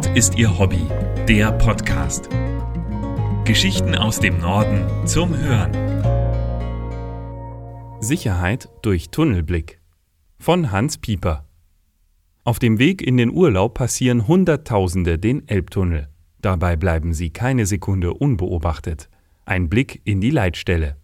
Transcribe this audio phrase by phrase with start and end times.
[0.00, 0.86] Nord ist ihr Hobby,
[1.28, 2.30] der Podcast.
[3.44, 5.72] Geschichten aus dem Norden zum Hören.
[8.00, 9.78] Sicherheit durch Tunnelblick
[10.38, 11.46] von Hans Pieper.
[12.44, 16.08] Auf dem Weg in den Urlaub passieren Hunderttausende den Elbtunnel.
[16.40, 19.10] Dabei bleiben sie keine Sekunde unbeobachtet.
[19.44, 20.96] Ein Blick in die Leitstelle.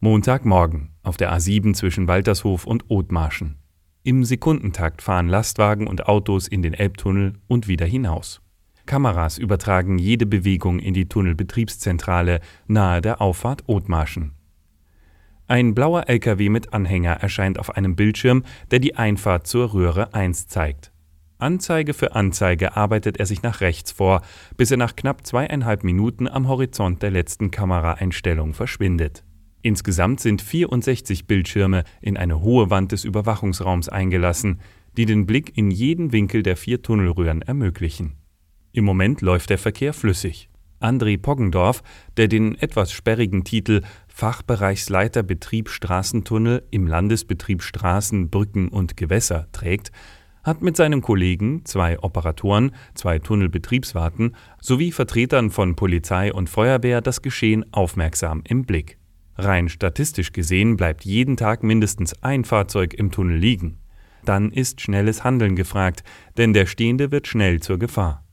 [0.00, 3.60] Montagmorgen auf der A7 zwischen Waltershof und Othmarschen.
[4.02, 8.40] Im Sekundentakt fahren Lastwagen und Autos in den Elbtunnel und wieder hinaus.
[8.86, 14.32] Kameras übertragen jede Bewegung in die Tunnelbetriebszentrale nahe der Auffahrt Othmarschen.
[15.48, 20.46] Ein blauer LKW mit Anhänger erscheint auf einem Bildschirm, der die Einfahrt zur Röhre 1
[20.46, 20.92] zeigt.
[21.38, 24.22] Anzeige für Anzeige arbeitet er sich nach rechts vor,
[24.56, 29.24] bis er nach knapp zweieinhalb Minuten am Horizont der letzten Kameraeinstellung verschwindet.
[29.62, 34.60] Insgesamt sind 64 Bildschirme in eine hohe Wand des Überwachungsraums eingelassen,
[34.96, 38.14] die den Blick in jeden Winkel der vier Tunnelröhren ermöglichen.
[38.72, 40.48] Im Moment läuft der Verkehr flüssig.
[40.80, 41.82] André Poggendorf,
[42.16, 49.92] der den etwas sperrigen Titel Fachbereichsleiter Betrieb Straßentunnel im Landesbetrieb Straßen, Brücken und Gewässer trägt,
[50.42, 57.20] hat mit seinen Kollegen, zwei Operatoren, zwei Tunnelbetriebswarten sowie Vertretern von Polizei und Feuerwehr das
[57.20, 58.99] Geschehen aufmerksam im Blick.
[59.44, 63.78] Rein statistisch gesehen bleibt jeden Tag mindestens ein Fahrzeug im Tunnel liegen.
[64.24, 66.02] Dann ist schnelles Handeln gefragt,
[66.36, 68.24] denn der Stehende wird schnell zur Gefahr.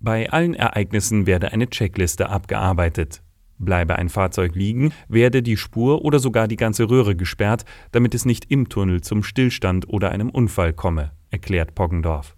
[0.00, 3.22] Bei allen Ereignissen werde eine Checkliste abgearbeitet.
[3.58, 8.24] Bleibe ein Fahrzeug liegen, werde die Spur oder sogar die ganze Röhre gesperrt, damit es
[8.24, 12.36] nicht im Tunnel zum Stillstand oder einem Unfall komme, erklärt Poggendorf.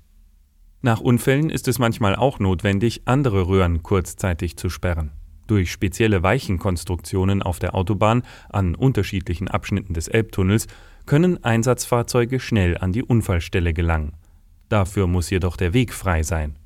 [0.81, 5.11] Nach Unfällen ist es manchmal auch notwendig, andere Röhren kurzzeitig zu sperren.
[5.51, 10.69] Durch spezielle Weichenkonstruktionen auf der Autobahn an unterschiedlichen Abschnitten des Elbtunnels
[11.07, 14.13] können Einsatzfahrzeuge schnell an die Unfallstelle gelangen.
[14.69, 16.57] Dafür muss jedoch der Weg frei sein.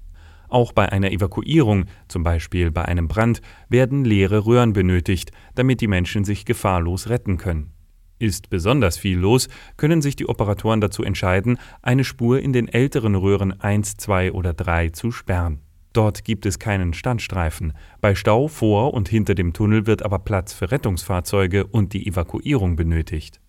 [0.50, 3.40] Auch bei einer Evakuierung, zum Beispiel bei einem Brand,
[3.70, 7.72] werden leere Röhren benötigt, damit die Menschen sich gefahrlos retten können.
[8.18, 13.14] Ist besonders viel los, können sich die Operatoren dazu entscheiden, eine Spur in den älteren
[13.14, 15.63] Röhren 1, 2 oder 3 zu sperren.
[15.94, 17.72] Dort gibt es keinen Standstreifen.
[18.00, 22.74] Bei Stau vor und hinter dem Tunnel wird aber Platz für Rettungsfahrzeuge und die Evakuierung
[22.74, 23.40] benötigt.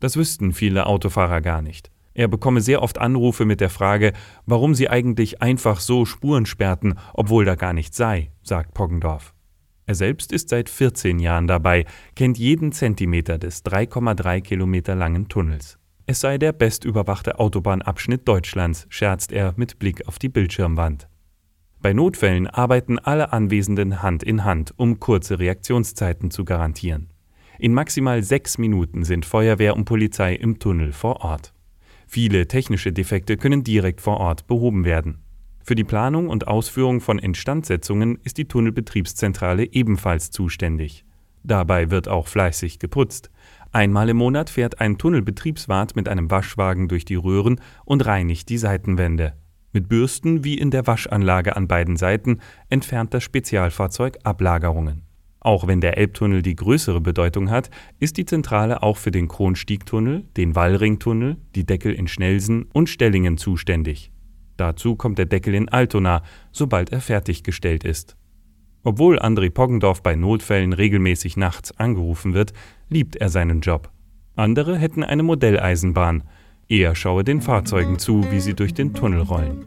[0.00, 1.92] Das wüssten viele Autofahrer gar nicht.
[2.12, 4.12] Er bekomme sehr oft Anrufe mit der Frage,
[4.44, 9.32] warum sie eigentlich einfach so Spuren sperrten, obwohl da gar nichts sei, sagt Poggendorf.
[9.86, 11.84] Er selbst ist seit 14 Jahren dabei,
[12.16, 15.78] kennt jeden Zentimeter des 3,3 Kilometer langen Tunnels.
[16.06, 21.08] Es sei der bestüberwachte Autobahnabschnitt Deutschlands, scherzt er mit Blick auf die Bildschirmwand.
[21.84, 27.10] Bei Notfällen arbeiten alle Anwesenden Hand in Hand, um kurze Reaktionszeiten zu garantieren.
[27.58, 31.52] In maximal sechs Minuten sind Feuerwehr und Polizei im Tunnel vor Ort.
[32.06, 35.18] Viele technische Defekte können direkt vor Ort behoben werden.
[35.62, 41.04] Für die Planung und Ausführung von Instandsetzungen ist die Tunnelbetriebszentrale ebenfalls zuständig.
[41.42, 43.30] Dabei wird auch fleißig geputzt.
[43.72, 48.56] Einmal im Monat fährt ein Tunnelbetriebswart mit einem Waschwagen durch die Röhren und reinigt die
[48.56, 49.34] Seitenwände.
[49.74, 52.38] Mit Bürsten wie in der Waschanlage an beiden Seiten
[52.70, 55.02] entfernt das Spezialfahrzeug Ablagerungen.
[55.40, 60.26] Auch wenn der Elbtunnel die größere Bedeutung hat, ist die Zentrale auch für den Kronstiegtunnel,
[60.36, 64.12] den Wallringtunnel, die Deckel in Schnelsen und Stellingen zuständig.
[64.56, 68.16] Dazu kommt der Deckel in Altona, sobald er fertiggestellt ist.
[68.84, 72.52] Obwohl André Poggendorf bei Notfällen regelmäßig nachts angerufen wird,
[72.88, 73.90] liebt er seinen Job.
[74.36, 76.22] Andere hätten eine Modelleisenbahn,
[76.68, 79.64] er schaue den Fahrzeugen zu, wie sie durch den Tunnel rollen.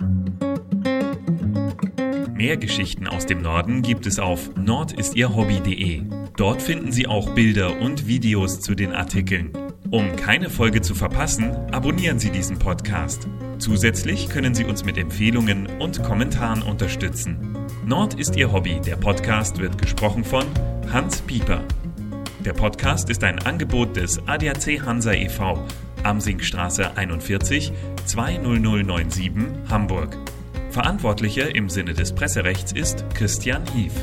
[2.38, 6.04] Mehr Geschichten aus dem Norden gibt es auf nordistierhobby.de.
[6.36, 9.52] Dort finden Sie auch Bilder und Videos zu den Artikeln.
[9.90, 13.28] Um keine Folge zu verpassen, abonnieren Sie diesen Podcast.
[13.58, 17.58] Zusätzlich können Sie uns mit Empfehlungen und Kommentaren unterstützen.
[17.86, 18.80] Nord ist Ihr Hobby.
[18.86, 20.46] Der Podcast wird gesprochen von
[20.94, 21.64] Hans Pieper.
[22.46, 25.66] Der Podcast ist ein Angebot des ADAC Hansa e.V
[26.08, 27.74] Amsingstraße 41
[28.06, 29.32] 20097
[29.70, 30.18] Hamburg.
[30.72, 33.94] Verantwortlicher im Sinne des Presserechts ist Christian Hief.